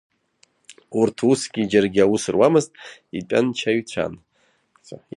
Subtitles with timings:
[0.99, 2.71] Урҭ усгьы џьаргьы аус руамызт,
[3.17, 4.13] итәанчаҩцәан.